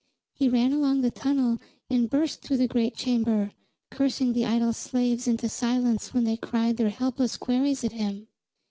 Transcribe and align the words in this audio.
He 0.33 0.49
ran 0.49 0.73
along 0.73 1.01
the 1.01 1.11
tunnel 1.11 1.59
and 1.87 2.09
burst 2.09 2.41
through 2.41 2.57
the 2.57 2.67
great 2.67 2.95
chamber, 2.95 3.51
cursing 3.91 4.33
the 4.33 4.47
idle 4.47 4.73
slaves 4.73 5.27
into 5.27 5.47
silence 5.47 6.11
when 6.11 6.23
they 6.23 6.37
cried 6.37 6.77
their 6.77 6.89
helpless 6.89 7.37
queries 7.37 7.83
at 7.83 7.91
him. 7.91 8.27